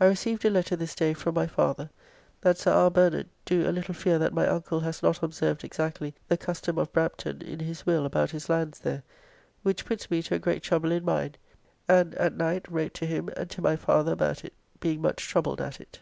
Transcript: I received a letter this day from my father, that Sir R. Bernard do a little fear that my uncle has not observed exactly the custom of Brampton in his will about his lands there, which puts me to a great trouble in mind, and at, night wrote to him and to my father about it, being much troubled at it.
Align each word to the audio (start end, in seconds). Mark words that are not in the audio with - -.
I 0.00 0.06
received 0.06 0.46
a 0.46 0.50
letter 0.50 0.76
this 0.76 0.94
day 0.94 1.12
from 1.12 1.34
my 1.34 1.46
father, 1.46 1.90
that 2.40 2.56
Sir 2.56 2.72
R. 2.72 2.90
Bernard 2.90 3.28
do 3.44 3.68
a 3.68 3.70
little 3.70 3.92
fear 3.92 4.18
that 4.18 4.32
my 4.32 4.46
uncle 4.46 4.80
has 4.80 5.02
not 5.02 5.22
observed 5.22 5.62
exactly 5.62 6.14
the 6.28 6.38
custom 6.38 6.78
of 6.78 6.90
Brampton 6.90 7.42
in 7.42 7.58
his 7.60 7.84
will 7.84 8.06
about 8.06 8.30
his 8.30 8.48
lands 8.48 8.78
there, 8.78 9.02
which 9.62 9.84
puts 9.84 10.10
me 10.10 10.22
to 10.22 10.36
a 10.36 10.38
great 10.38 10.62
trouble 10.62 10.90
in 10.90 11.04
mind, 11.04 11.36
and 11.86 12.14
at, 12.14 12.32
night 12.34 12.66
wrote 12.72 12.94
to 12.94 13.04
him 13.04 13.28
and 13.36 13.50
to 13.50 13.60
my 13.60 13.76
father 13.76 14.12
about 14.14 14.42
it, 14.42 14.54
being 14.80 15.02
much 15.02 15.28
troubled 15.28 15.60
at 15.60 15.82
it. 15.82 16.00